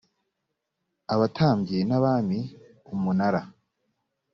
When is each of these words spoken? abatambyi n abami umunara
abatambyi 1.13 1.77
n 1.89 1.91
abami 1.97 2.39
umunara 2.93 3.41